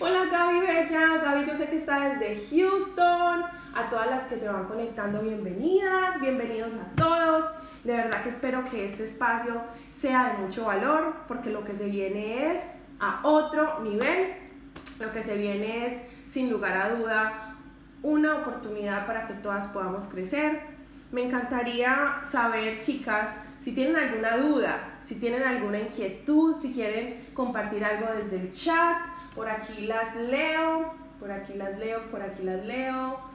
Hola 0.00 0.24
Gaby 0.30 0.60
Bella, 0.60 1.18
Gaby 1.22 1.46
yo 1.46 1.58
sé 1.58 1.68
que 1.68 1.76
está 1.76 2.08
desde 2.08 2.46
Houston, 2.48 3.42
a 3.74 3.90
todas 3.90 4.08
las 4.08 4.22
que 4.24 4.38
se 4.38 4.48
van 4.48 4.66
conectando, 4.66 5.20
bienvenidas, 5.20 6.20
bienvenidos 6.20 6.74
a 6.74 6.94
todos. 6.94 7.44
De 7.82 7.92
verdad 7.92 8.22
que 8.22 8.28
espero 8.28 8.64
que 8.64 8.84
este 8.84 9.04
espacio 9.04 9.60
sea 9.90 10.32
de 10.32 10.38
mucho 10.38 10.66
valor 10.66 11.14
porque 11.26 11.50
lo 11.50 11.64
que 11.64 11.74
se 11.74 11.86
viene 11.86 12.52
es 12.52 12.72
a 13.00 13.20
otro 13.24 13.80
nivel, 13.80 14.34
lo 15.00 15.10
que 15.12 15.22
se 15.22 15.36
viene 15.36 15.86
es 15.86 16.00
sin 16.26 16.50
lugar 16.50 16.76
a 16.76 16.94
duda 16.94 17.56
una 18.02 18.36
oportunidad 18.36 19.06
para 19.06 19.26
que 19.26 19.34
todas 19.34 19.66
podamos 19.68 20.06
crecer. 20.06 20.60
Me 21.10 21.22
encantaría 21.22 22.20
saber, 22.22 22.78
chicas, 22.78 23.36
si 23.60 23.74
tienen 23.74 23.96
alguna 23.96 24.36
duda, 24.36 24.98
si 25.02 25.16
tienen 25.16 25.42
alguna 25.42 25.80
inquietud, 25.80 26.60
si 26.60 26.72
quieren 26.72 27.28
compartir 27.34 27.84
algo 27.84 28.06
desde 28.14 28.36
el 28.36 28.52
chat, 28.52 28.98
por 29.34 29.48
aquí 29.48 29.86
las 29.86 30.14
leo, 30.14 30.94
por 31.18 31.32
aquí 31.32 31.54
las 31.54 31.76
leo, 31.78 32.10
por 32.10 32.22
aquí 32.22 32.42
las 32.42 32.64
leo. 32.64 33.33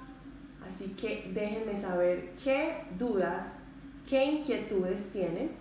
Así 0.69 0.89
que 0.89 1.31
déjenme 1.33 1.75
saber 1.75 2.33
qué 2.43 2.83
dudas, 2.97 3.59
qué 4.07 4.23
inquietudes 4.23 5.11
tienen 5.11 5.51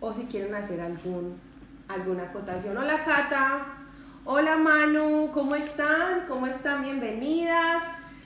o 0.00 0.12
si 0.12 0.24
quieren 0.24 0.54
hacer 0.54 0.80
algún, 0.80 1.38
alguna 1.86 2.24
acotación. 2.24 2.76
Hola 2.78 3.04
Cata, 3.04 3.76
Hola 4.24 4.56
Manu, 4.56 5.30
¿cómo 5.32 5.54
están? 5.54 6.26
¿Cómo 6.26 6.48
están? 6.48 6.82
Bienvenidas. 6.82 7.82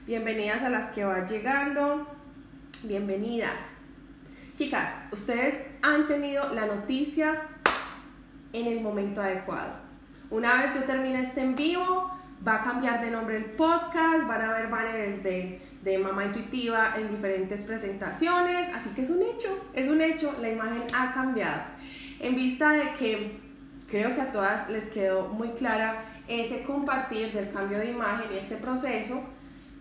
Bienvenidas 0.07 0.62
a 0.62 0.70
las 0.70 0.88
que 0.90 1.05
van 1.05 1.29
llegando. 1.29 2.07
Bienvenidas. 2.85 3.61
Chicas, 4.55 4.94
ustedes 5.12 5.61
han 5.83 6.07
tenido 6.07 6.55
la 6.55 6.64
noticia 6.64 7.42
en 8.55 8.66
el 8.66 8.81
momento 8.81 9.20
adecuado. 9.20 9.74
Una 10.31 10.62
vez 10.62 10.74
yo 10.74 10.85
termine 10.85 11.20
este 11.20 11.42
en 11.42 11.55
vivo, 11.55 12.11
va 12.46 12.57
a 12.57 12.61
cambiar 12.62 13.00
de 13.05 13.11
nombre 13.11 13.37
el 13.37 13.44
podcast, 13.44 14.26
van 14.26 14.40
a 14.40 14.53
ver 14.55 14.68
banners 14.68 15.22
de, 15.22 15.61
de 15.83 15.98
Mamá 15.98 16.26
Intuitiva 16.26 16.94
en 16.96 17.11
diferentes 17.11 17.64
presentaciones, 17.64 18.68
así 18.74 18.90
que 18.90 19.03
es 19.03 19.11
un 19.11 19.22
hecho, 19.22 19.59
es 19.74 19.88
un 19.88 20.00
hecho, 20.00 20.35
la 20.40 20.50
imagen 20.50 20.85
ha 20.94 21.12
cambiado. 21.12 21.62
En 22.18 22.37
vista 22.37 22.72
de 22.72 22.92
que 22.94 23.40
creo 23.90 24.14
que 24.14 24.20
a 24.20 24.33
todas 24.33 24.70
les 24.70 24.87
quedó 24.87 25.29
muy 25.29 25.48
clara 25.50 26.05
ese 26.29 26.62
compartir 26.62 27.33
del 27.33 27.50
cambio 27.50 27.79
de 27.79 27.90
imagen 27.90 28.33
y 28.33 28.38
este 28.38 28.57
proceso. 28.57 29.22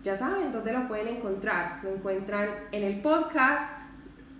Ya 0.02 0.16
saben 0.16 0.50
dónde 0.50 0.72
lo 0.72 0.88
pueden 0.88 1.08
encontrar. 1.08 1.80
Lo 1.82 1.90
encuentran 1.90 2.48
en 2.72 2.82
el 2.82 3.00
podcast. 3.00 3.89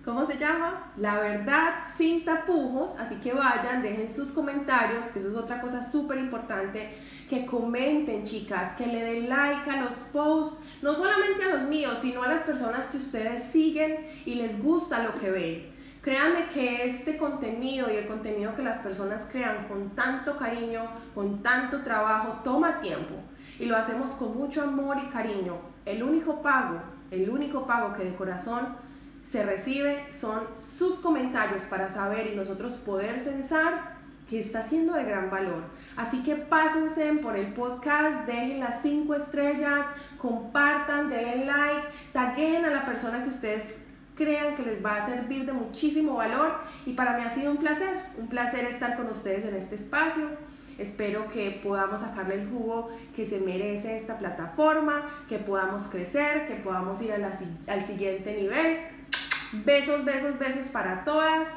¿Cómo 0.03 0.25
se 0.25 0.35
llama? 0.35 0.91
La 0.97 1.19
verdad 1.19 1.83
sin 1.93 2.25
tapujos. 2.25 2.97
Así 2.99 3.17
que 3.17 3.33
vayan, 3.33 3.83
dejen 3.83 4.09
sus 4.09 4.31
comentarios, 4.31 5.11
que 5.11 5.19
eso 5.19 5.29
es 5.29 5.35
otra 5.35 5.61
cosa 5.61 5.83
súper 5.83 6.17
importante. 6.17 6.97
Que 7.29 7.45
comenten, 7.45 8.23
chicas, 8.23 8.73
que 8.73 8.87
le 8.87 9.03
den 9.03 9.29
like 9.29 9.69
a 9.69 9.81
los 9.81 9.93
posts, 10.11 10.57
no 10.81 10.95
solamente 10.95 11.43
a 11.43 11.55
los 11.55 11.61
míos, 11.69 11.99
sino 11.99 12.23
a 12.23 12.27
las 12.27 12.41
personas 12.41 12.87
que 12.87 12.97
ustedes 12.97 13.43
siguen 13.43 14.07
y 14.25 14.35
les 14.35 14.61
gusta 14.61 15.03
lo 15.03 15.13
que 15.19 15.29
ven. 15.29 15.71
Créanme 16.01 16.49
que 16.49 16.87
este 16.87 17.15
contenido 17.15 17.91
y 17.91 17.97
el 17.97 18.07
contenido 18.07 18.55
que 18.55 18.63
las 18.63 18.79
personas 18.79 19.29
crean 19.31 19.67
con 19.67 19.91
tanto 19.91 20.35
cariño, 20.35 20.89
con 21.13 21.43
tanto 21.43 21.83
trabajo, 21.83 22.39
toma 22.43 22.79
tiempo 22.79 23.13
y 23.59 23.67
lo 23.67 23.77
hacemos 23.77 24.09
con 24.11 24.35
mucho 24.35 24.63
amor 24.63 24.97
y 24.97 25.09
cariño. 25.09 25.57
El 25.85 26.01
único 26.01 26.41
pago, 26.41 26.79
el 27.11 27.29
único 27.29 27.67
pago 27.67 27.93
que 27.93 28.05
de 28.05 28.15
corazón 28.15 28.75
se 29.23 29.43
recibe 29.43 30.05
son 30.11 30.41
sus 30.57 30.99
comentarios 30.99 31.63
para 31.63 31.89
saber 31.89 32.27
y 32.27 32.35
nosotros 32.35 32.75
poder 32.79 33.19
censar 33.19 34.01
que 34.31 34.39
está 34.39 34.61
siendo 34.61 34.93
de 34.93 35.03
gran 35.03 35.29
valor. 35.29 35.63
Así 35.97 36.23
que 36.23 36.35
pásense 36.35 37.11
por 37.21 37.35
el 37.35 37.53
podcast, 37.53 38.25
dejen 38.25 38.61
las 38.61 38.81
cinco 38.81 39.13
estrellas, 39.13 39.85
compartan, 40.17 41.09
denle 41.09 41.45
like, 41.45 41.87
taguen 42.13 42.63
a 42.63 42.69
la 42.69 42.85
persona 42.85 43.23
que 43.23 43.29
ustedes 43.29 43.79
crean 44.15 44.55
que 44.55 44.63
les 44.63 44.83
va 44.83 44.97
a 44.97 45.05
servir 45.05 45.45
de 45.45 45.51
muchísimo 45.51 46.15
valor 46.15 46.59
y 46.85 46.93
para 46.93 47.17
mí 47.17 47.23
ha 47.25 47.29
sido 47.29 47.51
un 47.51 47.57
placer, 47.57 47.89
un 48.17 48.27
placer 48.27 48.65
estar 48.65 48.95
con 48.95 49.07
ustedes 49.07 49.43
en 49.43 49.55
este 49.55 49.75
espacio. 49.75 50.29
Espero 50.77 51.29
que 51.29 51.59
podamos 51.61 51.99
sacarle 51.99 52.35
el 52.35 52.49
jugo 52.49 52.89
que 53.13 53.25
se 53.25 53.39
merece 53.41 53.97
esta 53.97 54.17
plataforma, 54.17 55.09
que 55.27 55.39
podamos 55.39 55.87
crecer, 55.87 56.47
que 56.47 56.55
podamos 56.55 57.01
ir 57.01 57.11
al 57.13 57.81
siguiente 57.81 58.33
nivel. 58.41 58.79
Besos, 59.53 60.05
besos, 60.05 60.39
besos 60.39 60.67
para 60.67 61.03
todas 61.03 61.49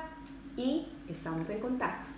y 0.57 0.89
estamos 1.09 1.49
en 1.49 1.61
contacto. 1.61 2.09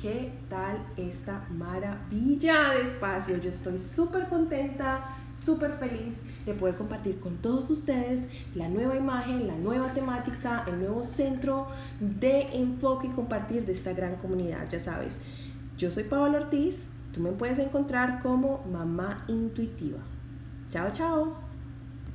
¿Qué 0.00 0.32
tal 0.50 0.84
esta 0.96 1.46
maravilla 1.48 2.70
de 2.70 2.82
espacio? 2.82 3.38
Yo 3.38 3.50
estoy 3.50 3.78
súper 3.78 4.28
contenta, 4.28 5.16
súper 5.30 5.74
feliz 5.74 6.22
de 6.44 6.54
poder 6.54 6.74
compartir 6.74 7.20
con 7.20 7.36
todos 7.36 7.70
ustedes 7.70 8.26
la 8.56 8.68
nueva 8.68 8.96
imagen, 8.96 9.46
la 9.46 9.54
nueva 9.54 9.94
temática, 9.94 10.64
el 10.66 10.80
nuevo 10.80 11.04
centro 11.04 11.68
de 12.00 12.48
enfoque 12.56 13.06
y 13.06 13.10
compartir 13.10 13.64
de 13.64 13.74
esta 13.74 13.92
gran 13.92 14.16
comunidad. 14.16 14.68
Ya 14.68 14.80
sabes, 14.80 15.20
yo 15.78 15.92
soy 15.92 16.02
Paola 16.02 16.38
Ortiz, 16.38 16.88
tú 17.12 17.20
me 17.20 17.32
puedes 17.32 17.58
encontrar 17.58 18.20
como 18.20 18.64
mamá 18.72 19.24
intuitiva. 19.28 19.98
Chao, 20.70 20.90
chao. 20.92 21.51